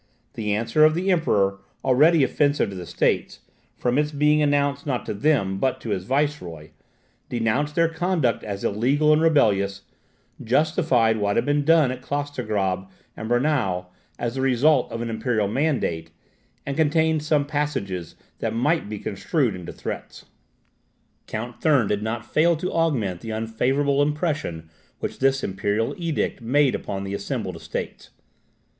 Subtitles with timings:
[0.33, 3.41] The answer of the Emperor, already offensive to the states,
[3.77, 6.71] from its being addressed, not to them, but to his viceroy,
[7.29, 9.83] denounced their conduct as illegal and rebellious,
[10.43, 15.47] justified what had been done at Klostergrab and Braunau as the result of an imperial
[15.47, 16.09] mandate,
[16.65, 20.25] and contained some passages that might be construed into threats.
[21.27, 24.67] Count Thurn did not fail to augment the unfavourable impression
[24.99, 28.09] which this imperial edict made upon the assembled Estates.